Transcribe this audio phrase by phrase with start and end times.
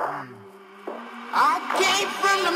[0.00, 2.52] I came from the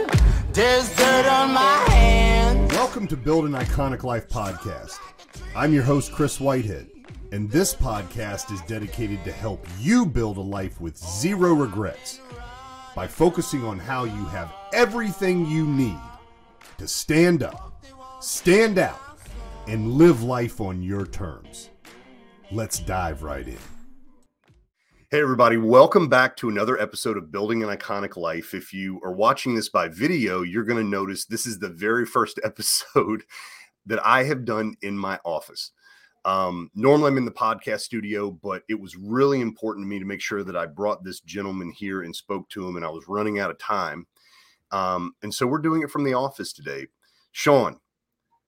[0.00, 0.54] mud.
[0.54, 2.72] There's dirt on my hands.
[2.72, 4.98] Welcome to Build an Iconic Life podcast.
[5.54, 6.88] I'm your host, Chris Whitehead,
[7.30, 12.20] and this podcast is dedicated to help you build a life with zero regrets
[12.94, 16.00] by focusing on how you have everything you need
[16.78, 17.84] to stand up,
[18.20, 19.18] stand out,
[19.66, 21.68] and live life on your terms.
[22.50, 23.58] Let's dive right in.
[25.08, 28.54] Hey, everybody, welcome back to another episode of Building an Iconic Life.
[28.54, 32.04] If you are watching this by video, you're going to notice this is the very
[32.04, 33.22] first episode
[33.86, 35.70] that I have done in my office.
[36.24, 40.04] Um, normally, I'm in the podcast studio, but it was really important to me to
[40.04, 43.06] make sure that I brought this gentleman here and spoke to him, and I was
[43.06, 44.08] running out of time.
[44.72, 46.88] Um, and so we're doing it from the office today.
[47.30, 47.78] Shawn,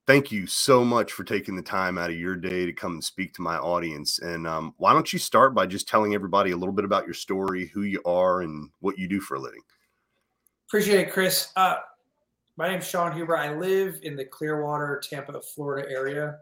[0.09, 3.03] thank you so much for taking the time out of your day to come and
[3.03, 4.17] speak to my audience.
[4.17, 7.13] And um, why don't you start by just telling everybody a little bit about your
[7.13, 9.61] story, who you are, and what you do for a living?
[10.67, 11.51] Appreciate it, Chris.
[11.55, 11.75] Uh,
[12.57, 13.37] my name's Shawn Huber.
[13.37, 16.39] I live in the Clearwater, Tampa, Florida area.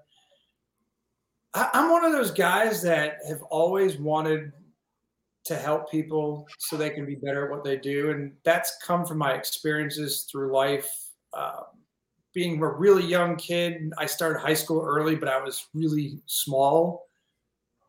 [1.54, 4.54] I, I'm one of those guys that have always wanted
[5.44, 8.12] to help people so they can be better at what they do.
[8.12, 10.90] And that's come from my experiences through life.
[11.34, 11.66] Um,
[12.38, 17.08] being a really young kid, I started high school early, but I was really small.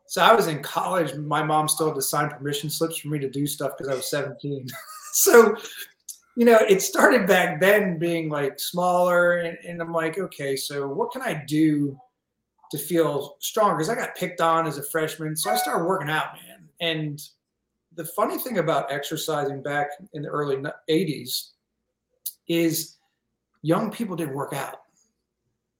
[0.07, 1.13] So I was in college.
[1.13, 3.95] My mom still had to sign permission slips for me to do stuff because I
[3.95, 4.67] was 17.
[5.13, 5.55] so,
[6.35, 9.37] you know, it started back then being like smaller.
[9.37, 11.95] And, and I'm like, okay, so what can I do
[12.71, 13.75] to feel stronger?
[13.75, 15.35] Because I got picked on as a freshman.
[15.35, 16.67] So I started working out, man.
[16.81, 17.21] And
[17.93, 20.57] the funny thing about exercising back in the early
[20.89, 21.49] 80s
[22.47, 22.95] is
[23.61, 24.81] young people didn't work out.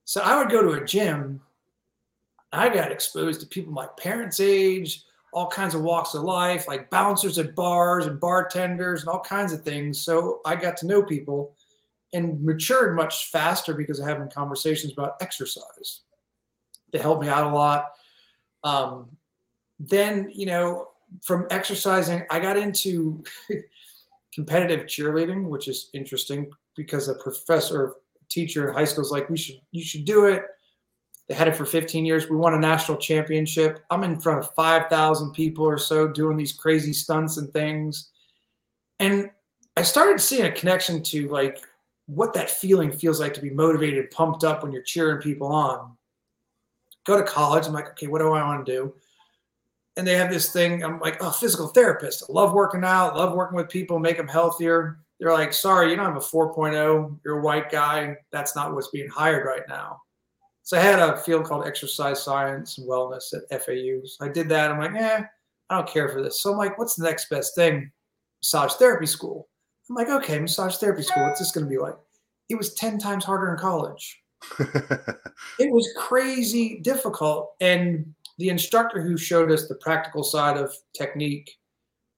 [0.04, 1.40] So I would go to a gym.
[2.52, 6.90] I got exposed to people my parents' age, all kinds of walks of life, like
[6.90, 10.00] bouncers at bars and bartenders and all kinds of things.
[10.00, 11.54] So I got to know people
[12.12, 16.00] and matured much faster because of having conversations about exercise.
[16.92, 17.92] They helped me out a lot.
[18.64, 19.16] Um,
[19.78, 20.88] then, you know,
[21.22, 23.22] from exercising, I got into
[24.34, 27.94] competitive cheerleading, which is interesting because a professor,
[28.30, 30.44] teacher in high school is like, we should, you should do it.
[31.28, 32.28] They had it for 15 years.
[32.28, 33.84] We won a national championship.
[33.90, 38.10] I'm in front of 5,000 people or so doing these crazy stunts and things.
[38.98, 39.30] And
[39.76, 41.60] I started seeing a connection to like
[42.06, 45.96] what that feeling feels like to be motivated, pumped up when you're cheering people on.
[47.06, 47.66] Go to college.
[47.66, 48.94] I'm like, okay, what do I want to do?
[49.96, 50.82] And they have this thing.
[50.82, 52.24] I'm like, oh, physical therapist.
[52.28, 55.96] I love working out, love working with people, make them healthier they're like, sorry, you
[55.96, 57.18] don't have a 4.0.
[57.24, 58.16] You're a white guy.
[58.32, 60.00] That's not what's being hired right now.
[60.62, 64.06] So I had a field called exercise science and wellness at FAU.
[64.06, 64.70] So I did that.
[64.70, 65.22] I'm like, eh,
[65.68, 66.40] I don't care for this.
[66.40, 67.90] So I'm like, what's the next best thing?
[68.42, 69.48] Massage therapy school.
[69.88, 71.24] I'm like, okay, massage therapy school.
[71.24, 71.96] What's this going to be like?
[72.48, 74.22] It was 10 times harder in college.
[74.58, 77.52] it was crazy difficult.
[77.60, 81.58] And the instructor who showed us the practical side of technique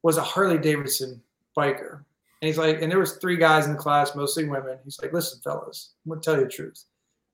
[0.03, 1.21] was a Harley Davidson
[1.57, 2.05] biker.
[2.43, 4.77] And he's like, and there was three guys in the class, mostly women.
[4.83, 6.85] He's like, listen, fellas, I'm gonna tell you the truth.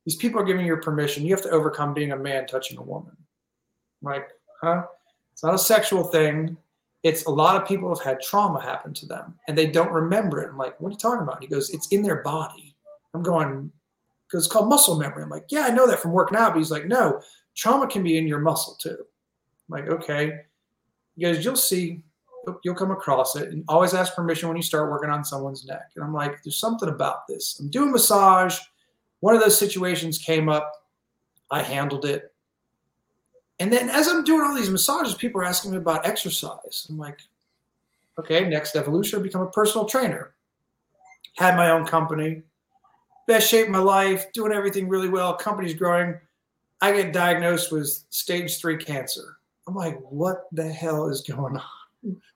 [0.05, 1.25] These people are giving you permission.
[1.25, 3.17] You have to overcome being a man touching a woman.
[4.03, 4.29] I'm like,
[4.61, 4.85] huh?
[5.33, 6.59] It's not a sexual thing.
[7.05, 10.43] It's a lot of people have had trauma happen to them and they don't remember
[10.43, 10.51] it.
[10.51, 11.43] I'm like, what are you talking about?
[11.43, 12.77] He goes, it's in their body.
[13.15, 13.73] I'm going,
[14.27, 15.23] because it's called muscle memory.
[15.23, 16.53] I'm like, yeah, I know that from working out.
[16.53, 17.23] But he's like, no,
[17.57, 18.99] trauma can be in your muscle too.
[18.99, 20.41] I'm like, okay.
[21.17, 22.03] He goes, you'll see
[22.65, 25.91] you'll come across it and always ask permission when you start working on someone's neck.
[25.97, 27.59] And I'm like, there's something about this.
[27.61, 28.59] I'm doing massage.
[29.21, 30.73] One of those situations came up.
[31.51, 32.33] I handled it.
[33.61, 36.87] And then as I'm doing all these massages, people are asking me about exercise.
[36.89, 37.19] I'm like,
[38.19, 40.35] okay, next evolution, become a personal trainer.
[41.37, 42.43] Had my own company,
[43.27, 45.35] best shape of my life, doing everything really well.
[45.35, 46.19] Company's growing.
[46.81, 49.39] I get diagnosed with stage three cancer.
[49.67, 51.63] I'm like, what the hell is going on?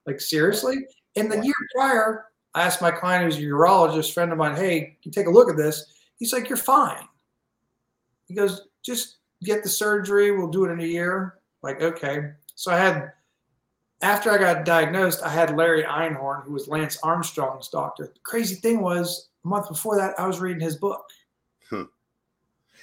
[0.06, 0.76] Like seriously?
[1.16, 4.96] And the year prior, I asked my client who's a urologist friend of mine, hey,
[5.02, 5.94] you take a look at this.
[6.18, 7.08] He's like, you're fine.
[8.26, 10.30] He goes, just get the surgery.
[10.30, 11.38] We'll do it in a year.
[11.62, 12.30] Like, okay.
[12.54, 13.12] So I had,
[14.02, 18.04] after I got diagnosed, I had Larry Einhorn, who was Lance Armstrong's doctor.
[18.04, 21.04] The crazy thing was, a month before that, I was reading his book.
[21.68, 21.84] Hmm.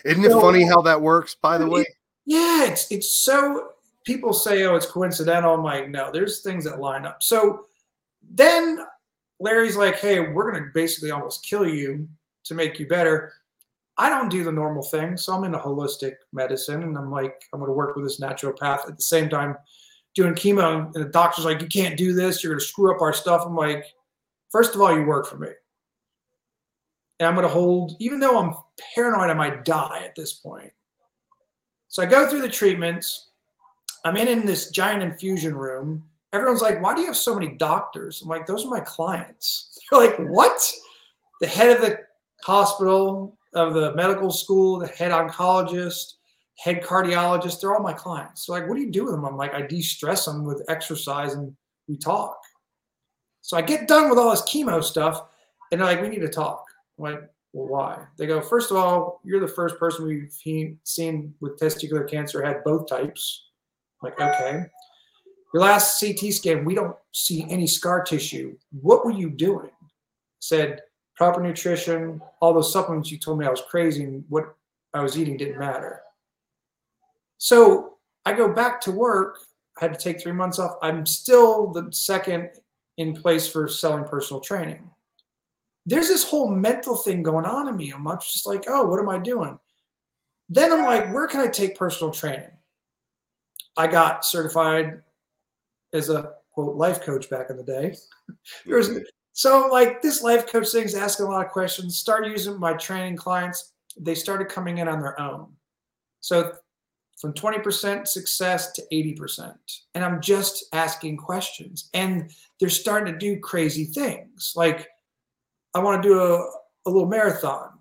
[0.05, 1.85] Isn't it funny how that works, by the way?
[2.25, 3.71] Yeah, it's it's so
[4.09, 5.53] people say, oh, it's coincidental.
[5.53, 7.21] I'm like, no, there's things that line up.
[7.21, 7.65] So
[8.27, 8.83] then
[9.39, 12.09] Larry's like, hey, we're going to basically almost kill you
[12.45, 13.33] to make you better.
[13.99, 15.15] I don't do the normal thing.
[15.15, 18.89] So I'm into holistic medicine and I'm like, I'm going to work with this naturopath
[18.89, 19.55] at the same time
[20.15, 22.43] doing chemo, and the doctor's like, "You can't do this.
[22.43, 23.85] You're going to screw up our stuff." I'm like,
[24.49, 25.49] first of all, you work for me,
[27.19, 28.55] and I'm going to hold, even though I'm
[28.95, 30.71] paranoid, I might die at this point.
[31.89, 33.28] So I go through the treatments.
[34.05, 36.03] I'm in in this giant infusion room.
[36.33, 39.77] Everyone's like, "Why do you have so many doctors?" I'm like, "Those are my clients."
[39.91, 40.61] They're like, "What?"
[41.41, 41.99] The head of the
[42.43, 46.13] hospital, of the medical school, the head oncologist,
[46.57, 48.45] head cardiologist, they're all my clients.
[48.45, 49.25] So like, what do you do with them?
[49.25, 51.55] I'm like, I de-stress them with exercise and
[51.87, 52.37] we talk.
[53.41, 55.23] So I get done with all this chemo stuff
[55.71, 56.65] and they're like, we need to talk.
[56.97, 57.21] I'm like,
[57.53, 58.03] well, why?
[58.17, 60.31] They go, first of all, you're the first person we've
[60.83, 63.45] seen with testicular cancer had both types.
[64.01, 64.65] Like, okay.
[65.53, 68.55] Your last CT scan, we don't see any scar tissue.
[68.81, 69.71] What were you doing?
[70.39, 70.81] said,
[71.15, 74.55] proper nutrition, all those supplements you told me I was crazy and what
[74.93, 76.01] I was eating didn't matter.
[77.37, 79.39] So I go back to work.
[79.79, 80.77] I had to take three months off.
[80.81, 82.49] I'm still the second
[82.97, 84.89] in place for selling personal training.
[85.85, 87.91] There's this whole mental thing going on in me.
[87.91, 89.57] I'm just like, oh, what am I doing?
[90.49, 92.51] Then I'm like, where can I take personal training?
[93.77, 95.01] I got certified
[95.93, 97.95] as a quote life coach back in the day.
[98.65, 98.99] Was
[99.33, 101.97] so like this life coach thing's asking a lot of questions.
[101.97, 103.73] Start using my training clients.
[103.97, 105.47] They started coming in on their own.
[106.19, 106.53] So
[107.19, 109.53] from 20% success to 80%.
[109.93, 111.89] And I'm just asking questions.
[111.93, 114.53] And they're starting to do crazy things.
[114.55, 114.87] Like
[115.73, 116.37] I want to do a,
[116.85, 117.71] a little marathon.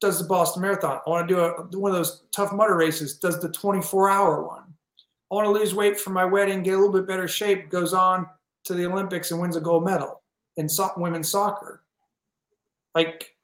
[0.00, 0.98] Does the Boston Marathon.
[1.06, 3.18] I want to do a, one of those Tough Mudder races.
[3.18, 4.61] Does the 24 hour one.
[5.32, 7.94] I want to lose weight for my wedding, get a little bit better shape, goes
[7.94, 8.26] on
[8.64, 10.20] to the Olympics and wins a gold medal
[10.58, 11.82] in so- women's soccer.
[12.94, 13.34] Like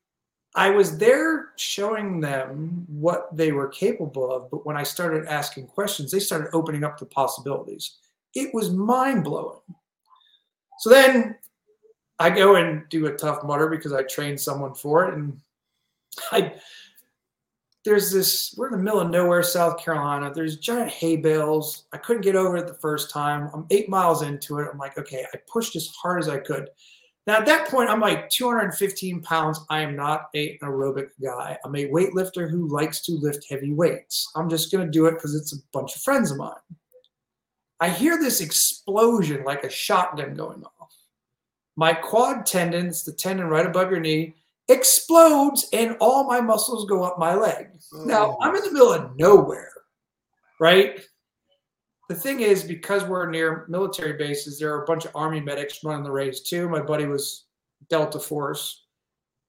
[0.54, 5.68] I was there showing them what they were capable of, but when I started asking
[5.68, 7.96] questions, they started opening up the possibilities.
[8.34, 9.60] It was mind blowing.
[10.80, 11.36] So then
[12.18, 15.40] I go and do a Tough Mudder because I trained someone for it, and
[16.32, 16.52] I
[17.88, 21.96] there's this we're in the middle of nowhere south carolina there's giant hay bales i
[21.96, 25.24] couldn't get over it the first time i'm eight miles into it i'm like okay
[25.32, 26.68] i pushed as hard as i could
[27.28, 29.60] now, at that point, I'm like 215 pounds.
[29.68, 31.58] I am not a, an aerobic guy.
[31.62, 34.32] I'm a weightlifter who likes to lift heavy weights.
[34.34, 36.54] I'm just going to do it because it's a bunch of friends of mine.
[37.80, 40.94] I hear this explosion like a shotgun going off.
[41.76, 44.34] My quad tendon, tendons, the tendon right above your knee,
[44.68, 47.68] explodes and all my muscles go up my leg.
[48.04, 48.36] Now, mm.
[48.40, 49.72] I'm in the middle of nowhere,
[50.60, 51.00] right?
[52.08, 55.84] the thing is, because we're near military bases, there are a bunch of Army medics
[55.84, 56.68] running the race too.
[56.68, 57.44] My buddy was
[57.90, 58.84] Delta Force.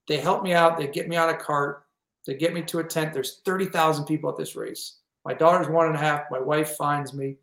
[0.07, 0.77] They help me out.
[0.77, 1.86] They get me on a cart.
[2.27, 3.13] They get me to a tent.
[3.13, 4.98] There's 30,000 people at this race.
[5.24, 6.24] My daughter's one and a half.
[6.30, 7.38] My wife finds me.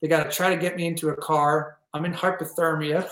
[0.00, 1.78] They got to try to get me into a car.
[1.92, 3.08] I'm in hypothermia.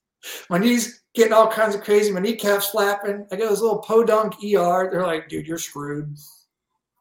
[0.50, 2.12] my knees getting all kinds of crazy.
[2.12, 3.26] My kneecaps flapping.
[3.30, 4.88] I got this little podunk ER.
[4.90, 6.16] They're like, dude, you're screwed.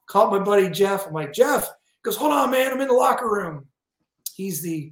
[0.08, 1.08] Called my buddy Jeff.
[1.08, 1.70] I'm like, Jeff,
[2.04, 2.72] goes, hold on, man.
[2.72, 3.68] I'm in the locker room
[4.40, 4.92] he's the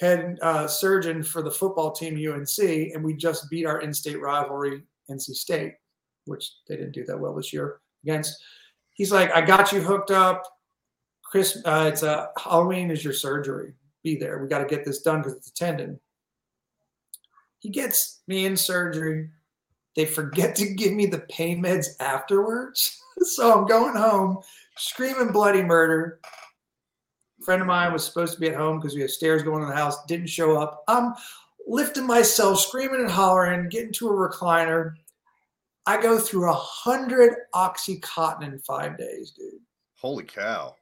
[0.00, 4.82] head uh, surgeon for the football team UNC, and we just beat our in-state rivalry,
[5.08, 5.74] NC State,
[6.24, 8.34] which they didn't do that well this year against.
[8.94, 10.42] He's like, I got you hooked up.
[11.22, 13.74] Chris, uh, it's a uh, Halloween is your surgery.
[14.02, 14.38] Be there.
[14.38, 15.98] We got to get this done because it's a tendon.
[17.64, 19.30] He gets me in surgery.
[19.96, 23.00] They forget to give me the pain meds afterwards.
[23.22, 24.40] so I'm going home
[24.76, 26.20] screaming bloody murder
[27.40, 29.62] A friend of mine was supposed to be at home because we had stairs going
[29.62, 30.84] in the house, didn't show up.
[30.88, 31.14] I'm
[31.66, 34.92] lifting myself, screaming and hollering, getting to a recliner.
[35.86, 39.54] I go through a hundred oxycontin in five days, dude.
[39.94, 40.76] Holy cow!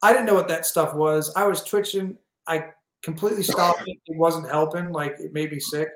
[0.00, 1.30] I didn't know what that stuff was.
[1.36, 2.16] I was twitching.
[2.46, 2.70] I
[3.02, 3.98] completely stopped it.
[4.06, 4.90] It wasn't helping.
[4.90, 5.88] Like it made me sick.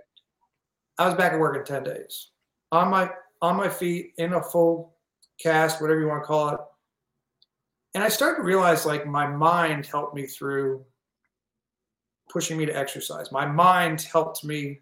[0.98, 2.28] I was back at work in ten days,
[2.72, 4.94] on my on my feet in a full
[5.40, 6.60] cast, whatever you want to call it
[7.94, 10.84] and I started to realize like my mind helped me through
[12.30, 13.32] pushing me to exercise.
[13.32, 14.80] My mind helped me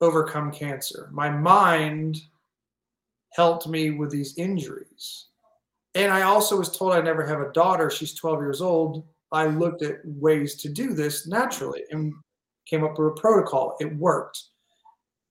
[0.00, 1.10] overcome cancer.
[1.12, 2.20] My mind
[3.34, 5.26] helped me with these injuries.
[5.94, 7.90] And I also was told I never have a daughter.
[7.90, 9.04] She's 12 years old.
[9.30, 12.14] I looked at ways to do this naturally and
[12.66, 13.76] came up with a protocol.
[13.80, 14.42] It worked.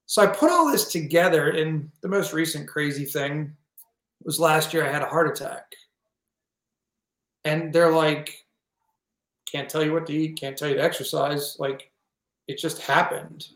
[0.05, 1.49] So I put all this together.
[1.51, 3.55] And the most recent crazy thing
[4.23, 5.65] was last year I had a heart attack
[7.45, 8.45] and they're like,
[9.51, 11.57] can't tell you what to eat, can't tell you to exercise.
[11.59, 11.91] Like,
[12.47, 13.47] it just happened.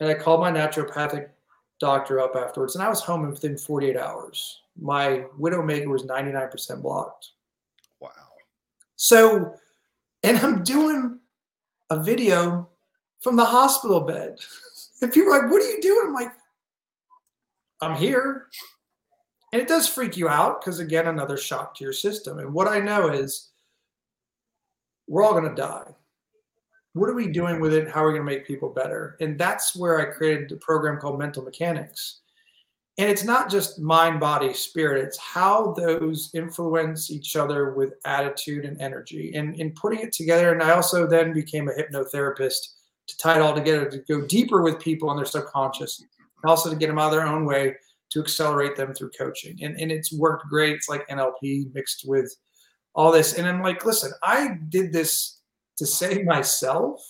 [0.00, 1.28] And I called my naturopathic
[1.78, 4.60] doctor up afterwards, and I was home within 48 hours.
[4.80, 7.30] My widowmaker was 99% blocked.
[8.00, 8.10] Wow.
[8.96, 9.54] So,
[10.22, 11.18] and I'm doing
[11.90, 12.68] a video
[13.20, 14.38] from the hospital bed.
[15.02, 16.06] And people are like, what are you doing?
[16.06, 16.32] I'm like,
[17.80, 18.46] I'm here.
[19.52, 22.38] And it does freak you out because, again, another shock to your system.
[22.38, 23.50] And what I know is
[25.08, 25.90] we're all going to die.
[26.94, 27.90] What are we doing with it?
[27.90, 29.16] How are we going to make people better?
[29.20, 32.20] And that's where I created a program called Mental Mechanics.
[32.98, 38.66] And it's not just mind, body, spirit, it's how those influence each other with attitude
[38.66, 39.32] and energy.
[39.34, 42.74] And in putting it together, and I also then became a hypnotherapist
[43.12, 46.70] to tie it all together to go deeper with people on their subconscious, and also
[46.70, 47.76] to get them out of their own way
[48.10, 49.58] to accelerate them through coaching.
[49.62, 50.74] And, and it's worked great.
[50.74, 52.34] It's like NLP mixed with
[52.94, 53.34] all this.
[53.34, 55.40] And I'm like, listen, I did this
[55.78, 57.00] to save myself.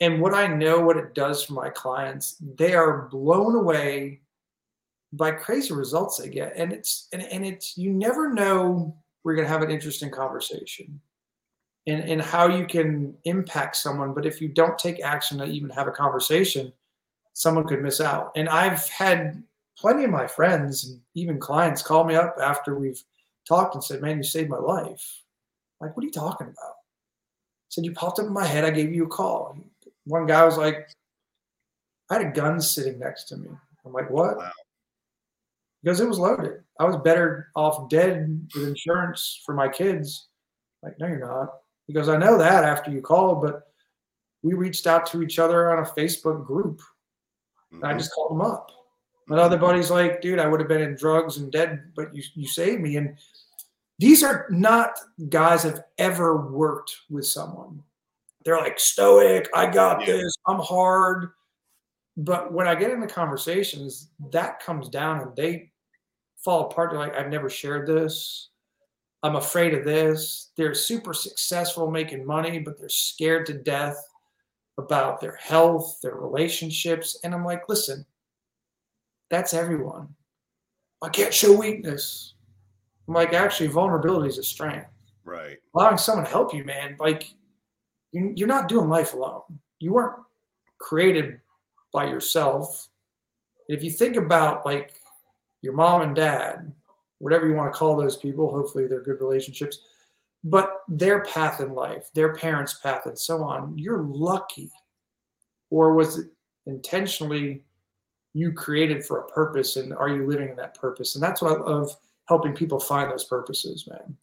[0.00, 4.20] And what I know what it does for my clients, they are blown away
[5.12, 6.52] by crazy results they get.
[6.56, 11.00] And it's and, and it's you never know we're gonna have an interesting conversation
[11.86, 14.14] and, and how you can impact someone.
[14.14, 16.72] But if you don't take action to even have a conversation,
[17.34, 18.32] someone could miss out.
[18.36, 19.42] And I've had
[19.76, 23.02] plenty of my friends and even clients call me up after we've
[23.46, 25.22] talked and said, Man, you saved my life.
[25.80, 26.56] like, what are you talking about?
[26.58, 28.64] I said, You popped up in my head.
[28.64, 29.56] I gave you a call.
[30.04, 30.88] One guy was like,
[32.10, 33.48] I had a gun sitting next to me.
[33.84, 34.38] I'm like, What?
[34.38, 34.50] Wow.
[35.82, 36.62] Because it was loaded.
[36.80, 40.28] I was better off dead with insurance for my kids.
[40.82, 41.50] Like, no, you're not.
[41.86, 43.68] He goes, I know that after you called, but
[44.42, 46.80] we reached out to each other on a Facebook group.
[47.72, 47.98] And I mm-hmm.
[47.98, 48.70] just called him up.
[49.26, 52.22] My other buddy's like, dude, I would have been in drugs and dead, but you
[52.34, 52.96] you saved me.
[52.96, 53.16] And
[53.98, 54.98] these are not
[55.28, 57.82] guys that have ever worked with someone.
[58.44, 60.14] They're like stoic, I got yeah.
[60.14, 61.30] this, I'm hard.
[62.16, 65.72] But when I get into conversations, that comes down and they
[66.44, 66.90] fall apart.
[66.90, 68.50] They're like, I've never shared this.
[69.24, 70.50] I'm afraid of this.
[70.54, 73.96] They're super successful making money, but they're scared to death
[74.76, 77.18] about their health, their relationships.
[77.24, 78.04] And I'm like, listen,
[79.30, 80.08] that's everyone.
[81.00, 82.34] I can't show weakness.
[83.08, 84.90] I'm like, actually, vulnerability is a strength.
[85.24, 85.56] Right.
[85.74, 86.96] Allowing someone to help you, man.
[87.00, 87.34] Like,
[88.12, 89.40] you're not doing life alone.
[89.80, 90.20] You weren't
[90.78, 91.40] created
[91.94, 92.90] by yourself.
[93.68, 94.92] If you think about like
[95.62, 96.70] your mom and dad,
[97.24, 98.50] whatever you want to call those people.
[98.50, 99.78] Hopefully, they're good relationships.
[100.44, 104.70] But their path in life, their parents' path, and so on, you're lucky.
[105.70, 106.26] Or was it
[106.66, 107.64] intentionally
[108.34, 109.76] you created for a purpose?
[109.76, 111.14] And are you living in that purpose?
[111.14, 111.96] And that's what I love
[112.28, 114.14] helping people find those purposes, man.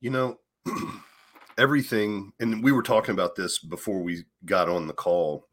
[0.00, 0.38] You know,
[1.58, 5.48] everything, and we were talking about this before we got on the call.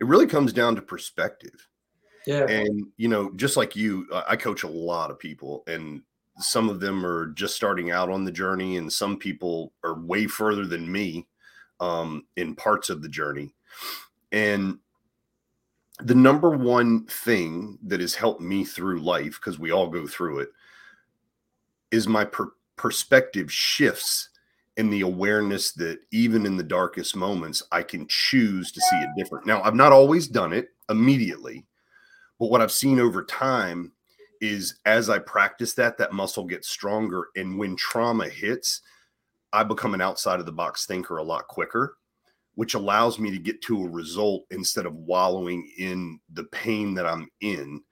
[0.00, 1.66] It really comes down to perspective
[2.26, 2.46] yeah.
[2.46, 6.02] And, you know, just like you, I coach a lot of people, and
[6.38, 10.26] some of them are just starting out on the journey, and some people are way
[10.26, 11.26] further than me
[11.80, 13.52] um, in parts of the journey.
[14.32, 14.78] And
[16.00, 20.40] the number one thing that has helped me through life, because we all go through
[20.40, 20.50] it,
[21.90, 24.28] is my per- perspective shifts
[24.76, 29.08] in the awareness that even in the darkest moments, I can choose to see it
[29.16, 29.44] different.
[29.44, 31.66] Now, I've not always done it immediately
[32.38, 33.92] but what I've seen over time
[34.40, 37.28] is as I practice that, that muscle gets stronger.
[37.36, 38.82] And when trauma hits,
[39.52, 41.96] I become an outside of the box thinker a lot quicker,
[42.54, 47.06] which allows me to get to a result instead of wallowing in the pain that
[47.06, 47.82] I'm in.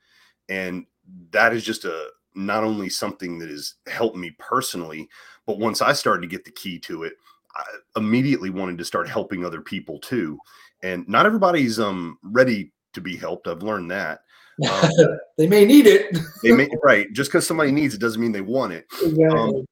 [0.48, 0.86] And
[1.30, 5.08] that is just a not only something that has helped me personally,
[5.46, 7.14] but once I started to get the key to it,
[7.56, 7.64] I
[7.96, 10.38] immediately wanted to start helping other people too.
[10.82, 13.48] And not everybody's um ready to be helped.
[13.48, 14.20] I've learned that.
[14.70, 14.90] Um,
[15.38, 16.16] they may need it.
[16.42, 17.12] they may right.
[17.12, 18.86] Just because somebody needs it doesn't mean they want it.
[19.02, 19.26] Exactly.
[19.26, 19.66] Um,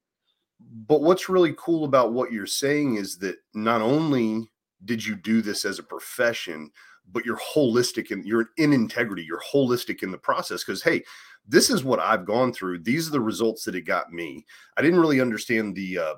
[0.87, 4.51] but what's really cool about what you're saying is that not only
[4.85, 6.71] did you do this as a profession,
[7.13, 9.23] but you're holistic and you're in integrity.
[9.23, 11.03] You're holistic in the process because hey,
[11.47, 12.81] this is what I've gone through.
[12.81, 14.45] These are the results that it got me.
[14.77, 16.15] I didn't really understand the uh,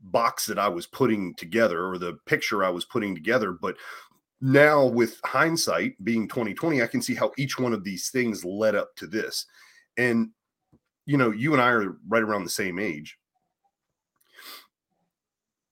[0.00, 3.76] box that I was putting together or the picture I was putting together, but
[4.40, 8.74] now with hindsight being 2020 i can see how each one of these things led
[8.74, 9.46] up to this.
[9.96, 10.30] And
[11.06, 13.16] you know you and i are right around the same age.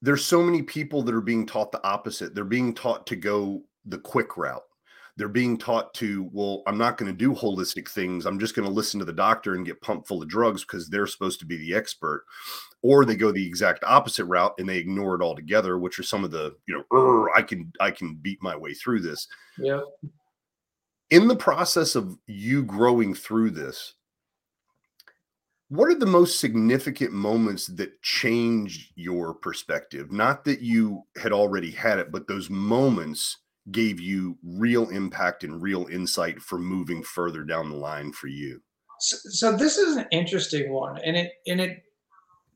[0.01, 2.35] There's so many people that are being taught the opposite.
[2.35, 4.63] They're being taught to go the quick route.
[5.17, 8.25] They're being taught to well i'm not going to do holistic things.
[8.25, 10.89] I'm just going to listen to the doctor and get pumped full of drugs because
[10.89, 12.25] they're supposed to be the expert
[12.85, 16.23] or they go the exact opposite route and they ignore it altogether which are some
[16.23, 19.27] of the you know i can i can beat my way through this
[19.59, 19.81] yeah
[21.11, 23.95] in the process of you growing through this
[25.69, 30.13] what are the most significant moments that changed your perspective?
[30.13, 33.39] Not that you had already had it, but those moments
[33.71, 38.61] gave you real impact and real insight for moving further down the line for you.
[39.01, 41.83] So, so this is an interesting one, and it and it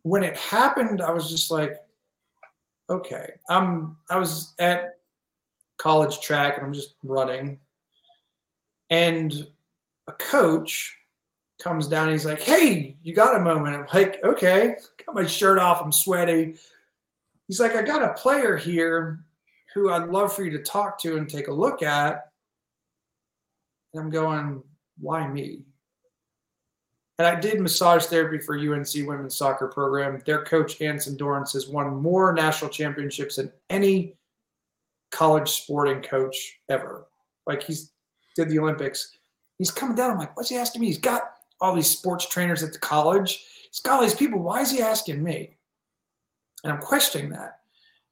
[0.08, 1.76] when it happened, I was just like,
[2.88, 4.98] okay, I'm I was at
[5.76, 7.58] college track and I'm just running,
[8.90, 9.46] and
[10.06, 10.96] a coach
[11.62, 12.10] comes down.
[12.10, 15.82] he's like, "Hey, you got a moment?" I'm like, "Okay." Got my shirt off.
[15.82, 16.56] I'm sweaty.
[17.46, 19.24] He's like, "I got a player here
[19.74, 22.30] who I'd love for you to talk to and take a look at."
[23.92, 24.62] And I'm going,
[24.98, 25.64] "Why me?"
[27.18, 30.22] And I did massage therapy for UNC women's soccer program.
[30.24, 34.14] Their coach Anson Dorrance has won more national championships than any
[35.10, 37.06] college sporting coach ever.
[37.46, 37.90] Like he's
[38.36, 39.16] did the Olympics.
[39.58, 40.12] He's coming down.
[40.12, 40.86] I'm like, what's he asking me?
[40.86, 41.22] He's got
[41.60, 43.44] all these sports trainers at the college.
[43.68, 44.38] He's got all these people.
[44.38, 45.56] Why is he asking me?
[46.62, 47.58] And I'm questioning that.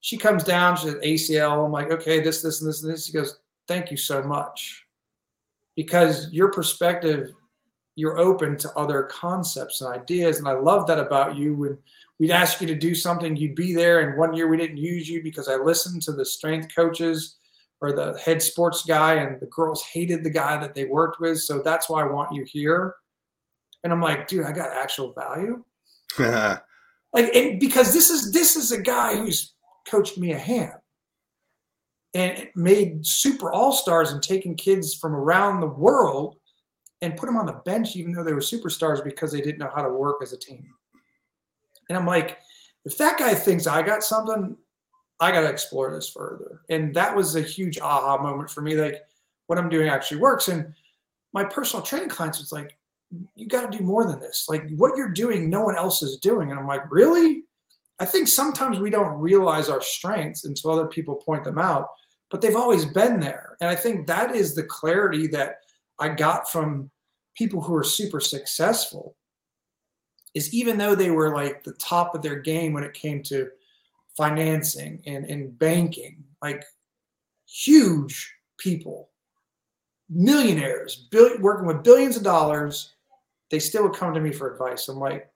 [0.01, 1.65] She comes down, she's at ACL.
[1.65, 3.07] I'm like, okay, this, this, and this, and this.
[3.07, 4.85] He goes, thank you so much.
[5.77, 7.33] Because your perspective,
[7.97, 10.38] you're open to other concepts and ideas.
[10.38, 11.55] And I love that about you.
[11.55, 11.79] When
[12.21, 14.00] we'd ask you to do something, you'd be there.
[14.00, 17.37] And one year we didn't use you because I listened to the strength coaches
[17.81, 21.41] or the head sports guy, and the girls hated the guy that they worked with.
[21.41, 22.95] So that's why I want you here.
[23.85, 25.62] And I'm like, dude, I got actual value.
[27.12, 29.53] like, because this is this is a guy who's
[29.87, 30.73] coached me a hand
[32.15, 36.37] and made super all stars and taken kids from around the world
[37.07, 39.71] and put them on the bench, even though they were superstars because they didn't know
[39.75, 40.67] how to work as a team.
[41.89, 42.39] And I'm like,
[42.85, 44.57] if that guy thinks I got something,
[45.21, 46.63] I got to explore this further.
[46.69, 48.75] And that was a huge aha moment for me.
[48.75, 49.03] Like,
[49.47, 50.49] what I'm doing actually works.
[50.49, 50.75] And
[51.33, 52.77] my personal training clients was like,
[53.37, 54.47] you got to do more than this.
[54.49, 56.51] Like what you're doing, no one else is doing.
[56.51, 57.45] And I'm like, really?
[58.01, 61.87] I think sometimes we don't realize our strengths until other people point them out,
[62.31, 63.57] but they've always been there.
[63.61, 65.59] And I think that is the clarity that
[66.00, 66.91] I got from
[67.37, 69.17] people who are super successful
[70.35, 73.49] is even though they were like the top of their game when it came to
[74.17, 76.65] financing and, and banking, like
[77.47, 79.11] huge people,
[80.09, 82.95] millionaires, bill, working with billions of dollars,
[83.51, 84.89] they still would come to me for advice.
[84.89, 85.31] I'm like,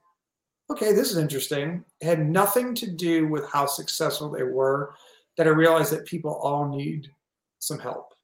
[0.70, 1.84] okay, this is interesting.
[2.00, 4.94] It had nothing to do with how successful they were,
[5.36, 7.08] that I realized that people all need
[7.58, 8.14] some help.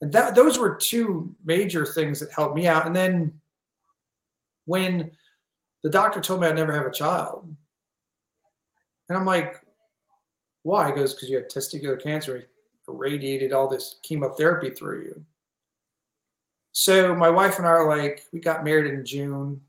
[0.00, 2.86] And that those were two major things that helped me out.
[2.86, 3.32] And then
[4.66, 5.10] when
[5.82, 7.54] the doctor told me I'd never have a child,
[9.08, 9.60] and I'm like,
[10.62, 10.88] why?
[10.88, 12.38] He goes, because you have testicular cancer.
[12.38, 12.44] He
[12.88, 15.24] irradiated all this chemotherapy through you.
[16.72, 19.60] So my wife and I are like, we got married in June.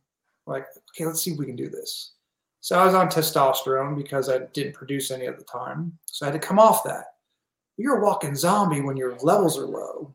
[0.45, 2.13] We're like, okay, let's see if we can do this.
[2.61, 5.97] So I was on testosterone because I didn't produce any at the time.
[6.07, 7.14] So I had to come off that.
[7.77, 10.13] You're a walking zombie when your levels are low.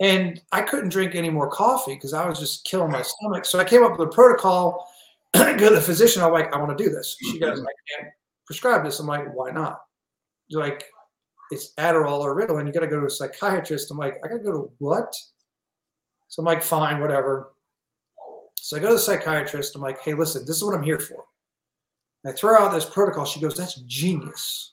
[0.00, 3.46] And I couldn't drink any more coffee because I was just killing my stomach.
[3.46, 4.90] So I came up with a protocol.
[5.34, 6.22] go to the physician.
[6.22, 7.16] I'm like, I want to do this.
[7.20, 8.12] She goes, I can't
[8.46, 9.00] prescribe this.
[9.00, 9.80] I'm like, why not?
[10.48, 10.84] She's like,
[11.50, 12.66] it's Adderall or Ritalin.
[12.66, 13.90] You got to go to a psychiatrist.
[13.90, 15.14] I'm like, I got to go to what?
[16.28, 17.52] So I'm like, fine, whatever.
[18.56, 19.76] So I go to the psychiatrist.
[19.76, 21.24] I'm like, hey, listen, this is what I'm here for.
[22.24, 23.24] And I throw out this protocol.
[23.24, 24.72] She goes, that's genius.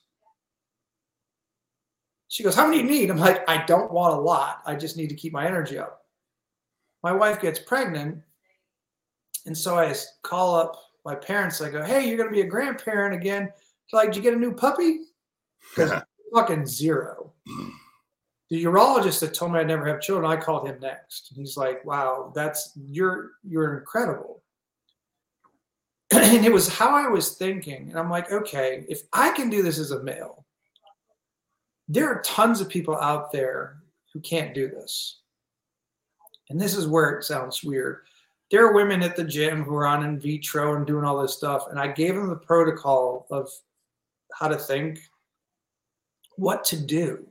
[2.34, 3.10] She goes, how many do you need?
[3.10, 4.62] I'm like, I don't want a lot.
[4.66, 6.00] I just need to keep my energy up.
[7.04, 8.18] My wife gets pregnant.
[9.46, 11.60] And so I call up my parents.
[11.60, 13.52] I go, hey, you're going to be a grandparent again.
[13.92, 15.00] Like, did you get a new puppy?
[15.70, 16.02] Because
[16.34, 17.32] fucking zero
[18.50, 21.30] the urologist that told me I'd never have children, I called him next.
[21.30, 24.42] And he's like, wow, that's you're you're incredible.
[26.12, 27.90] and it was how I was thinking.
[27.90, 30.43] And I'm like, okay, if I can do this as a male,
[31.88, 33.78] there are tons of people out there
[34.12, 35.20] who can't do this.
[36.50, 38.00] And this is where it sounds weird.
[38.50, 41.34] There are women at the gym who are on in vitro and doing all this
[41.34, 41.66] stuff.
[41.70, 43.50] And I gave them the protocol of
[44.32, 45.00] how to think,
[46.36, 47.26] what to do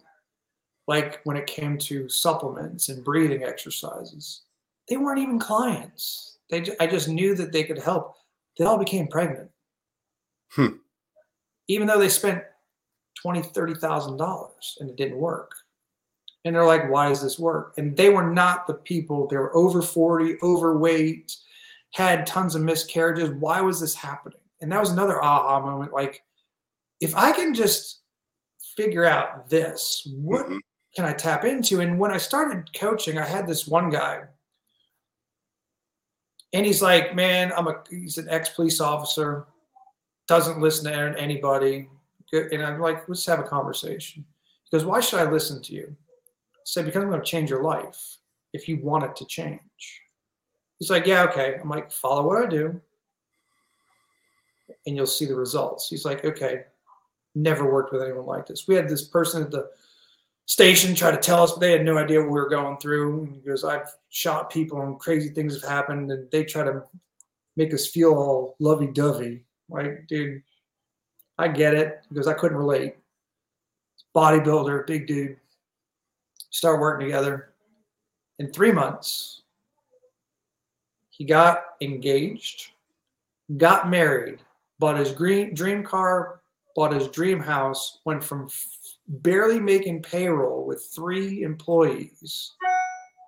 [0.88, 4.42] like when it came to supplements and breathing exercises.
[4.90, 6.38] They weren't even clients.
[6.50, 8.16] They, I just knew that they could help.
[8.58, 9.50] They all became pregnant,
[10.52, 10.68] hmm.
[11.68, 12.44] even though they spent
[13.24, 15.54] twenty, thirty thousand dollars and it didn't work.
[16.46, 19.28] And they're like, "Why does this work?" And they were not the people.
[19.28, 21.36] They were over forty, overweight,
[21.94, 23.32] had tons of miscarriages.
[23.32, 24.40] Why was this happening?
[24.62, 25.94] And that was another aha moment.
[25.94, 26.24] Like,
[27.02, 28.02] if I can just
[28.76, 30.58] figure out this, what mm-hmm
[30.96, 31.82] can I tap into?
[31.82, 34.22] And when I started coaching, I had this one guy,
[36.54, 39.48] And he's like, man, I'm a he's an ex police officer,
[40.28, 41.90] doesn't listen to anybody.
[42.34, 44.26] And I'm like, let's have a conversation.
[44.64, 45.96] He goes, why should I listen to you?
[46.56, 48.18] I said, because I'm going to change your life
[48.54, 49.60] if you want it to change.
[50.80, 51.58] He's like, yeah, okay.
[51.62, 52.82] I'm like, follow what I do
[54.86, 55.90] and you'll see the results.
[55.90, 56.64] He's like, okay,
[57.36, 58.68] never worked with anyone like this.
[58.68, 59.70] We had this person at the
[60.46, 63.24] station try to tell us, but they had no idea what we were going through.
[63.24, 66.84] And he goes, I've shot people and crazy things have happened, and they try to
[67.56, 69.46] make us feel all lovey dovey.
[69.70, 70.44] Like, dude,
[71.44, 72.02] I get it.
[72.10, 72.96] Because I couldn't relate.
[74.16, 75.38] Bodybuilder, big dude.
[76.50, 77.50] Start working together.
[78.40, 79.42] In three months,
[81.10, 82.72] he got engaged,
[83.58, 84.40] got married,
[84.80, 86.42] bought his green, dream car,
[86.76, 88.50] bought his dream house, went from
[89.08, 92.54] barely making payroll with three employees,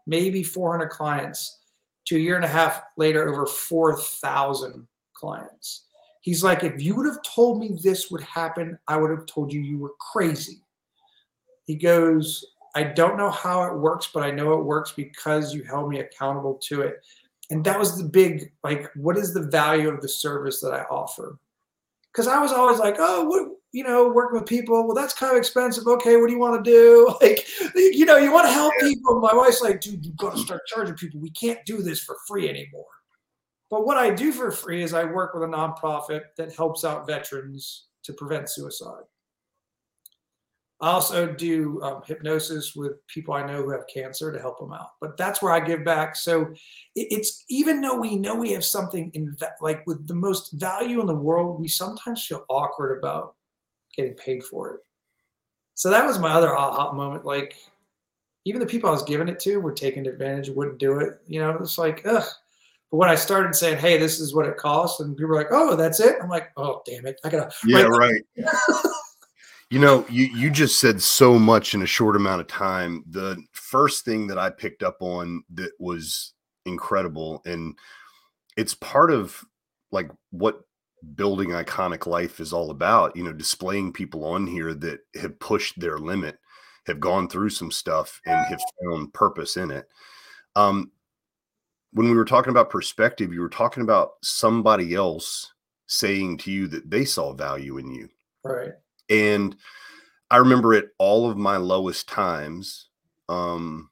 [0.07, 1.59] maybe 400 clients,
[2.05, 5.85] to a year and a half later, over 4,000 clients.
[6.25, 9.53] He's like, if you would have told me this would happen, I would have told
[9.53, 10.59] you you were crazy.
[11.65, 15.61] He goes, I don't know how it works, but I know it works because you
[15.61, 16.95] held me accountable to it.
[17.51, 20.81] And that was the big, like, what is the value of the service that I
[20.85, 21.37] offer?
[22.11, 25.31] Because I was always like, oh, what, you know, working with people, well, that's kind
[25.31, 25.85] of expensive.
[25.85, 27.13] Okay, what do you want to do?
[27.21, 29.19] Like, you know, you want to help people.
[29.19, 31.19] My wife's like, dude, you've got to start charging people.
[31.19, 32.94] We can't do this for free anymore.
[33.69, 37.07] But what I do for free is I work with a nonprofit that helps out
[37.07, 39.03] veterans to prevent suicide.
[40.81, 44.73] I also do um, hypnosis with people I know who have cancer to help them
[44.73, 44.91] out.
[44.99, 46.15] But that's where I give back.
[46.15, 46.53] So
[46.95, 51.07] it's even though we know we have something in like with the most value in
[51.07, 53.35] the world, we sometimes feel awkward about
[53.95, 54.81] getting paid for it.
[55.75, 57.25] So that was my other aha moment.
[57.25, 57.55] Like
[58.43, 61.21] even the people I was giving it to were taking advantage, wouldn't do it.
[61.27, 62.25] You know, it's like, ugh.
[62.95, 65.51] But when I started saying, "Hey, this is what it costs," and people were like,
[65.51, 68.21] "Oh, that's it," I'm like, "Oh, damn it, I gotta." Yeah, right.
[69.71, 73.03] You know, you you just said so much in a short amount of time.
[73.09, 76.33] The first thing that I picked up on that was
[76.65, 77.75] incredible and
[78.57, 79.43] it's part of
[79.91, 80.61] like what
[81.15, 85.79] building iconic life is all about, you know, displaying people on here that have pushed
[85.79, 86.37] their limit,
[86.85, 89.89] have gone through some stuff and have found purpose in it.
[90.55, 90.91] Um
[91.95, 95.51] when we were talking about perspective, you were talking about somebody else
[95.87, 98.07] saying to you that they saw value in you.
[98.43, 98.73] Right
[99.09, 99.55] and
[100.31, 102.89] I remember at all of my lowest times,
[103.29, 103.89] um,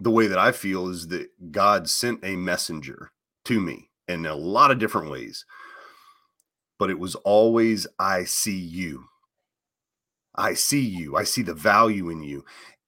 [0.00, 3.10] the way that I feel is that God sent a messenger
[3.46, 5.44] to me in a lot of different ways.
[6.78, 9.04] But it was always, I see you.
[10.34, 11.16] I see you.
[11.16, 12.44] I see the value in you.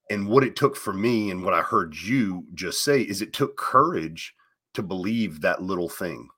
[0.09, 3.33] And what it took for me and what I heard you just say is it
[3.33, 4.33] took courage
[4.73, 6.29] to believe that little thing.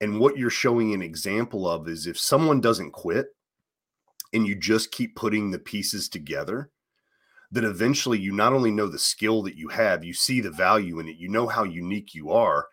[0.00, 3.28] And what you're showing an example of is if someone doesn't quit,
[4.32, 6.70] and you just keep putting the pieces together,
[7.50, 10.98] then eventually you not only know the skill that you have, you see the value
[10.98, 12.66] in it, you know how unique you are,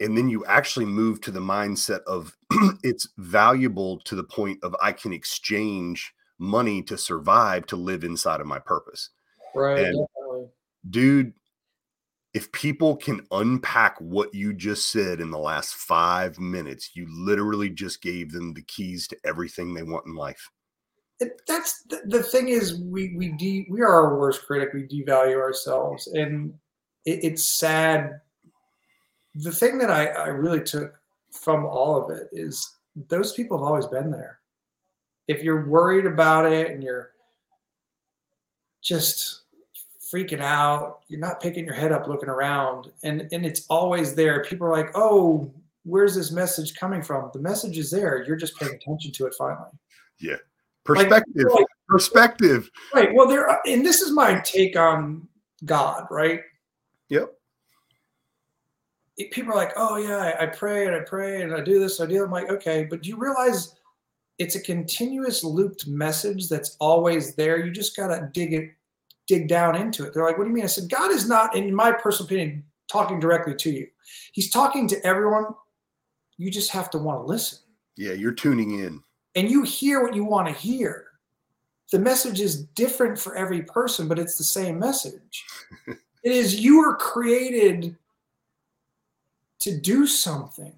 [0.00, 2.36] and then you actually move to the mindset of
[2.82, 8.40] it's valuable to the point of I can exchange money to survive to live inside
[8.40, 9.10] of my purpose.
[9.54, 9.86] Right.
[9.86, 10.06] And
[10.90, 11.32] dude,
[12.32, 17.70] if people can unpack what you just said in the last five minutes, you literally
[17.70, 20.50] just gave them the keys to everything they want in life
[21.20, 24.70] it, that's the, the, thing is we we de, we are our worst critic.
[24.72, 26.52] We devalue ourselves, and
[27.04, 28.20] it, it's sad.
[29.36, 30.94] The thing that I, I really took
[31.32, 32.76] from all of it is
[33.08, 34.40] those people have always been there.
[35.26, 37.10] If you're worried about it and you're
[38.82, 39.43] just
[40.14, 44.44] freaking out, you're not picking your head up, looking around, and and it's always there.
[44.44, 48.24] People are like, "Oh, where's this message coming from?" The message is there.
[48.24, 49.70] You're just paying attention to it finally.
[50.20, 50.36] Yeah.
[50.84, 51.46] Perspective.
[51.50, 52.70] Like, perspective.
[52.94, 53.12] Right.
[53.14, 55.26] Well, there, and this is my take on
[55.64, 56.42] God, right?
[57.08, 57.32] Yep.
[59.30, 62.00] People are like, oh, yeah, I, I pray and I pray and I do this,
[62.00, 62.24] I do that.
[62.24, 63.74] I'm like, okay, but do you realize
[64.38, 67.64] it's a continuous looped message that's always there?
[67.64, 68.70] You just got to dig it,
[69.26, 70.12] dig down into it.
[70.12, 70.64] They're like, what do you mean?
[70.64, 73.86] I said, God is not, in my personal opinion, talking directly to you.
[74.32, 75.46] He's talking to everyone.
[76.36, 77.58] You just have to want to listen.
[77.96, 79.02] Yeah, you're tuning in
[79.34, 81.06] and you hear what you want to hear.
[81.90, 85.44] The message is different for every person, but it's the same message.
[85.86, 87.96] it is you are created
[89.60, 90.74] to do something.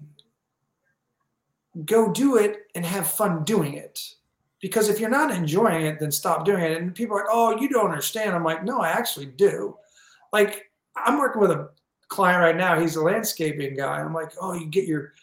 [1.85, 4.15] Go do it and have fun doing it.
[4.61, 6.81] Because if you're not enjoying it, then stop doing it.
[6.81, 8.35] And people are like, oh, you don't understand.
[8.35, 9.75] I'm like, no, I actually do.
[10.33, 11.69] Like, I'm working with a
[12.09, 12.79] client right now.
[12.79, 13.99] He's a landscaping guy.
[13.99, 15.13] I'm like, oh, you get your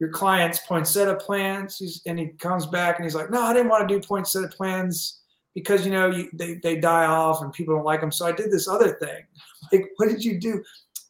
[0.00, 1.78] your client's poinsettia plants.
[1.78, 4.48] He's, and he comes back and he's like, no, I didn't want to do poinsettia
[4.48, 5.22] plants
[5.54, 8.12] because you know you, they they die off and people don't like them.
[8.12, 9.24] So I did this other thing.
[9.72, 10.62] Like, what did you do?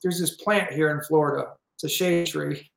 [0.03, 1.51] There's this plant here in Florida.
[1.77, 2.69] It's a shade tree,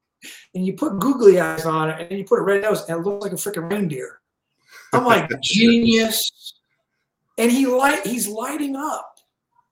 [0.53, 3.03] and you put googly eyes on it, and you put a red nose, and it
[3.03, 4.20] looks like a freaking reindeer.
[4.93, 6.54] I'm like genius,
[7.38, 9.19] and he light he's lighting up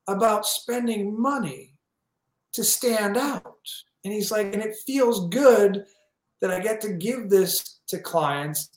[0.08, 1.74] about spending money
[2.54, 3.68] to stand out,
[4.04, 5.86] and he's like, and it feels good
[6.42, 8.70] that I get to give this to clients,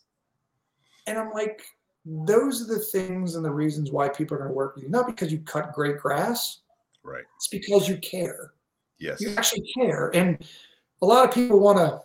[1.06, 1.62] and I'm like,
[2.04, 4.90] those are the things and the reasons why people are going to work with you.
[4.90, 6.60] Not because you cut great grass.
[7.04, 7.24] Right.
[7.36, 8.52] It's because you care.
[8.98, 9.20] Yes.
[9.20, 10.10] You actually care.
[10.14, 10.38] And
[11.00, 12.02] a lot of people want to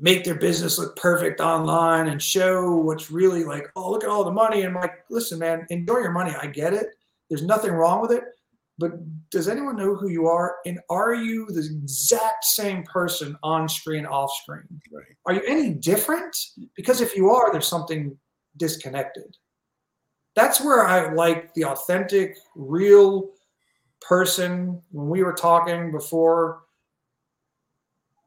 [0.00, 4.24] make their business look perfect online and show what's really like, oh, look at all
[4.24, 4.62] the money.
[4.62, 6.34] And I'm like, listen, man, enjoy your money.
[6.40, 6.88] I get it.
[7.28, 8.24] There's nothing wrong with it.
[8.78, 8.92] But
[9.30, 10.58] does anyone know who you are?
[10.64, 14.80] And are you the exact same person on screen, off screen?
[14.92, 15.04] Right.
[15.26, 16.36] Are you any different?
[16.76, 18.16] Because if you are, there's something
[18.56, 19.36] disconnected.
[20.36, 23.30] That's where I like the authentic, real
[24.00, 24.80] person.
[24.92, 26.62] When we were talking before,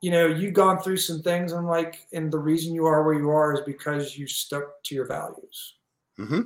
[0.02, 1.52] you know, you've gone through some things.
[1.52, 4.96] I'm like, and the reason you are where you are is because you stuck to
[4.96, 5.76] your values.
[6.20, 6.42] Mm-hmm.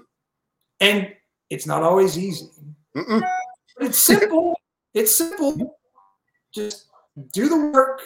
[0.82, 1.13] And
[1.50, 2.50] it's not always easy.
[2.96, 3.22] Mm-mm.
[3.78, 4.60] But it's simple.
[4.94, 5.78] it's simple.
[6.54, 6.88] Just
[7.32, 8.02] do the work,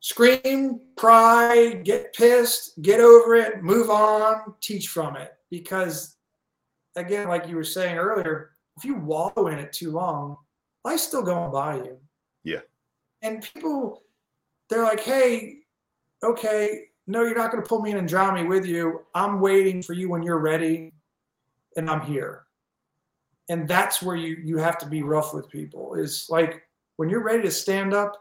[0.00, 5.32] scream, cry, get pissed, get over it, move on, teach from it.
[5.50, 6.16] Because,
[6.96, 10.36] again, like you were saying earlier, if you wallow in it too long,
[10.84, 11.98] life's still going by you.
[12.44, 12.60] Yeah.
[13.22, 14.02] And people,
[14.68, 15.58] they're like, hey,
[16.22, 19.02] okay, no, you're not going to pull me in and drown me with you.
[19.14, 20.92] I'm waiting for you when you're ready,
[21.76, 22.44] and I'm here.
[23.48, 25.94] And that's where you you have to be rough with people.
[25.94, 26.62] Is like
[26.96, 28.16] when you're ready to stand up,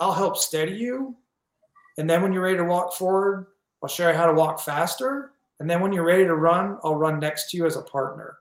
[0.00, 1.16] I'll help steady you.
[1.96, 3.46] And then when you're ready to walk forward,
[3.82, 5.32] I'll show you how to walk faster.
[5.60, 8.38] And then when you're ready to run, I'll run next to you as a partner.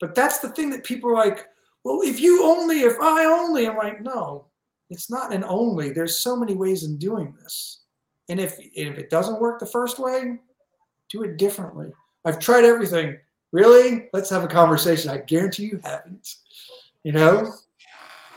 [0.00, 1.46] But that's the thing that people are like,
[1.84, 4.46] well, if you only, if I only, I'm like, no,
[4.90, 5.90] it's not an only.
[5.90, 7.82] There's so many ways in doing this.
[8.28, 10.38] And if if it doesn't work the first way,
[11.08, 11.88] do it differently.
[12.24, 13.16] I've tried everything.
[13.52, 14.08] Really?
[14.12, 15.10] Let's have a conversation.
[15.10, 16.28] I guarantee you haven't.
[17.04, 17.52] You know?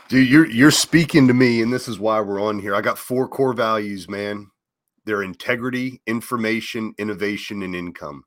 [0.08, 2.74] Dude, you're you're speaking to me, and this is why we're on here.
[2.74, 4.50] I got four core values, man.
[5.04, 8.24] They're integrity, information, innovation, and income.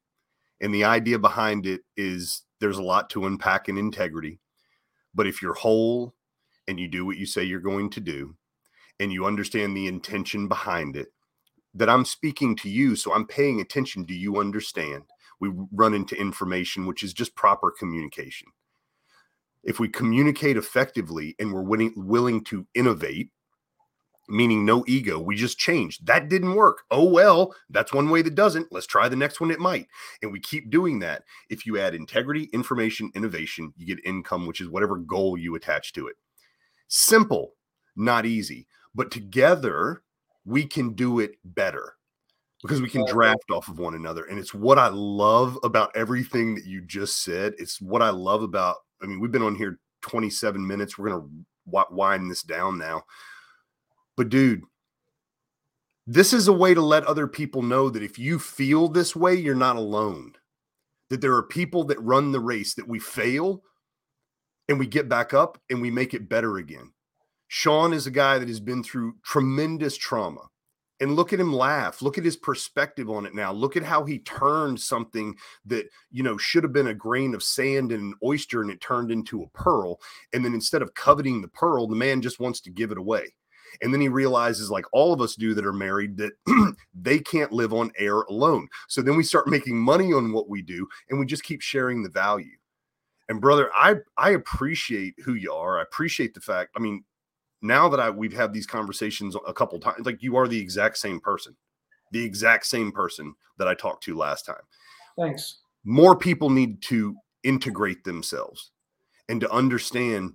[0.61, 4.39] And the idea behind it is there's a lot to unpack in integrity.
[5.13, 6.13] But if you're whole
[6.67, 8.35] and you do what you say you're going to do,
[8.99, 11.07] and you understand the intention behind it,
[11.73, 14.03] that I'm speaking to you, so I'm paying attention.
[14.03, 15.03] Do you understand?
[15.39, 18.47] We run into information, which is just proper communication.
[19.63, 23.29] If we communicate effectively and we're winning, willing to innovate,
[24.29, 25.99] meaning no ego, we just change.
[25.99, 26.83] That didn't work.
[26.91, 28.71] Oh, well, that's one way that doesn't.
[28.71, 29.51] Let's try the next one.
[29.51, 29.87] It might.
[30.21, 31.23] And we keep doing that.
[31.49, 35.91] If you add integrity, information, innovation, you get income, which is whatever goal you attach
[35.93, 36.15] to it.
[36.95, 37.55] Simple,
[37.95, 40.03] not easy, but together
[40.45, 41.95] we can do it better
[42.61, 44.25] because we can draft off of one another.
[44.25, 47.55] And it's what I love about everything that you just said.
[47.57, 50.95] It's what I love about, I mean, we've been on here 27 minutes.
[50.95, 53.01] We're going to wind this down now.
[54.15, 54.61] But dude,
[56.05, 59.33] this is a way to let other people know that if you feel this way,
[59.33, 60.33] you're not alone.
[61.09, 63.63] That there are people that run the race that we fail
[64.67, 66.91] and we get back up and we make it better again.
[67.47, 70.41] Shawn is a guy that has been through tremendous trauma.
[70.99, 72.01] And look at him laugh.
[72.01, 73.51] Look at his perspective on it now.
[73.51, 77.43] Look at how he turned something that, you know, should have been a grain of
[77.43, 79.99] sand and an oyster and it turned into a pearl.
[80.31, 83.33] And then instead of coveting the pearl, the man just wants to give it away.
[83.81, 86.33] And then he realizes, like all of us do that are married, that
[86.93, 88.67] they can't live on air alone.
[88.87, 92.03] So then we start making money on what we do and we just keep sharing
[92.03, 92.55] the value.
[93.29, 95.79] And brother, I I appreciate who you are.
[95.79, 96.71] I appreciate the fact.
[96.75, 97.03] I mean,
[97.61, 100.97] now that I we've had these conversations a couple times, like you are the exact
[100.97, 101.55] same person,
[102.11, 104.63] the exact same person that I talked to last time.
[105.17, 105.59] Thanks.
[105.85, 108.71] More people need to integrate themselves
[109.29, 110.33] and to understand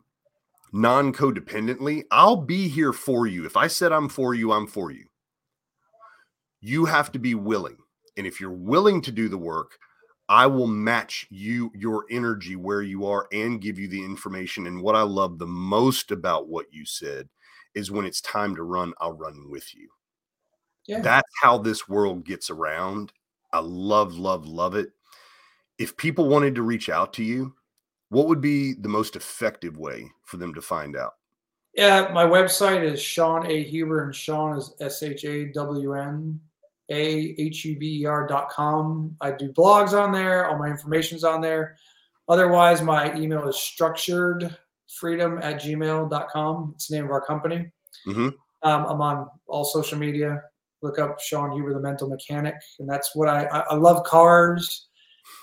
[0.72, 3.44] non codependently, I'll be here for you.
[3.44, 5.06] If I said I'm for you, I'm for you.
[6.60, 7.76] You have to be willing.
[8.16, 9.78] And if you're willing to do the work,
[10.28, 14.66] I will match you, your energy where you are, and give you the information.
[14.66, 17.28] And what I love the most about what you said
[17.74, 19.88] is when it's time to run, I'll run with you.
[20.86, 21.00] Yeah.
[21.00, 23.12] That's how this world gets around.
[23.52, 24.90] I love, love, love it.
[25.78, 27.54] If people wanted to reach out to you,
[28.10, 31.14] what would be the most effective way for them to find out?
[31.74, 33.62] Yeah, my website is Shawn A.
[33.62, 36.40] Huber, and Shawn is S H A W N
[36.90, 39.16] A H U B E R dot com.
[39.20, 41.76] I do blogs on there, all my information's on there.
[42.28, 44.54] Otherwise, my email is structured
[44.88, 46.72] freedom at gmail.com.
[46.74, 47.70] It's the name of our company.
[48.06, 48.34] Mhm.
[48.62, 50.42] Um, I'm on all social media.
[50.82, 52.54] Look up Shawn Huber, the mental mechanic.
[52.78, 54.88] And that's what I, I, I love cars.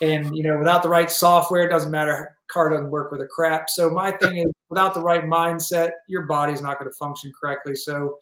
[0.01, 2.35] And, you know, without the right software, it doesn't matter.
[2.47, 3.69] Car doesn't work with a crap.
[3.69, 7.75] So my thing is without the right mindset, your body's not going to function correctly.
[7.75, 8.17] So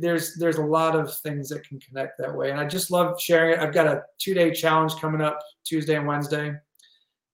[0.00, 2.50] there's, there's a lot of things that can connect that way.
[2.50, 3.58] And I just love sharing it.
[3.58, 6.54] I've got a two day challenge coming up Tuesday and Wednesday.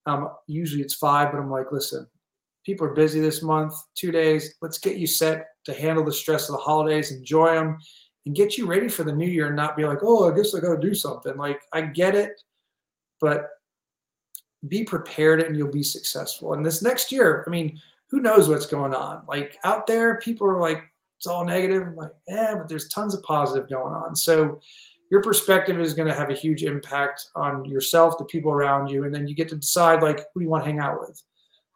[0.07, 2.07] Um, usually it's five, but I'm like, listen,
[2.65, 4.55] people are busy this month, two days.
[4.63, 7.79] Let's get you set to handle the stress of the holidays, enjoy them,
[8.27, 10.55] and get you ready for the new year and not be like, oh, I guess
[10.55, 11.37] I got to do something.
[11.37, 12.41] Like, I get it,
[13.21, 13.49] but
[14.69, 16.53] be prepared and you'll be successful.
[16.53, 19.23] And this next year, I mean, who knows what's going on?
[19.27, 20.83] Like, out there, people are like,
[21.21, 21.83] it's all negative.
[21.83, 24.17] I'm like, yeah, but there's tons of positive going on.
[24.17, 24.59] So,
[25.11, 29.05] your perspective is going to have a huge impact on yourself, the people around you,
[29.05, 31.23] and then you get to decide like who you want to hang out with.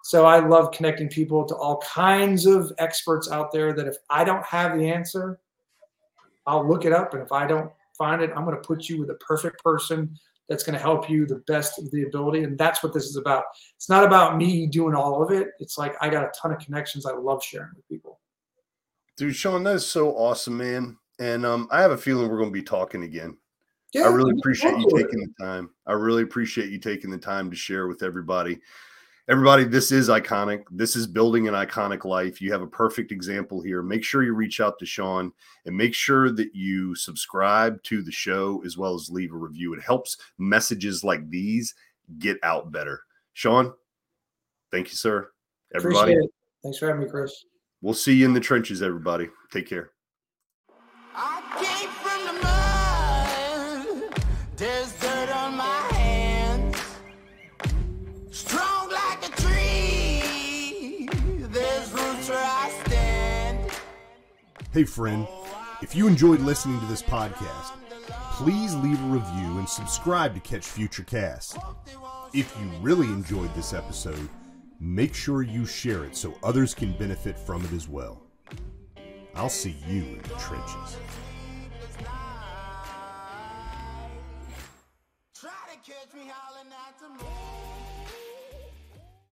[0.05, 4.25] So I love connecting people to all kinds of experts out there that if I
[4.25, 5.41] don't have the answer,
[6.47, 7.13] I'll look it up.
[7.13, 10.17] And if I don't find it, I'm going to put you with the perfect person
[10.49, 12.45] that's going to help you the best of the ability.
[12.45, 13.45] And that's what this is about.
[13.77, 15.49] It's not about me doing all of it.
[15.59, 18.21] It's like I got a ton of connections I love sharing with people.
[19.17, 20.97] Dude, Shawn, that is so awesome, man.
[21.21, 23.37] And um, I have a feeling we're going to be talking again.
[23.93, 25.03] Yeah, I really appreciate you forward to it.
[25.05, 25.71] taking the time.
[25.87, 28.59] I really appreciate you taking the time to share with everybody.
[29.29, 30.65] Everybody, this is iconic.
[30.71, 32.43] This is building an iconic life.
[32.43, 33.83] You have a perfect example here.
[33.83, 35.33] Make sure you reach out to Shawn
[35.65, 39.73] and make sure that you subscribe to the show as well as leave a review.
[39.73, 41.75] It helps messages like these
[42.19, 43.01] get out better.
[43.33, 43.73] Shawn,
[44.71, 45.31] thank you, sir.
[45.75, 46.31] Everybody, Appreciate it.
[46.63, 47.45] Thanks for having me, Chris.
[47.85, 49.29] We'll see you in the trenches, everybody.
[49.53, 49.91] Take care.
[51.15, 52.33] I came from the
[54.09, 54.25] mud.
[54.57, 56.77] There's dirt on my hands.
[58.31, 61.09] Strong like a tree.
[61.39, 63.71] There's roots where I stand.
[64.73, 65.29] Hey, friend,
[65.83, 67.73] if you enjoyed listening to this podcast,
[68.33, 71.57] please leave a review and subscribe to catch future casts.
[72.33, 74.29] If you really enjoyed this episode,
[74.85, 78.23] make sure you share it so others can benefit from it as well.
[79.35, 80.99] I'll see you in the trenches.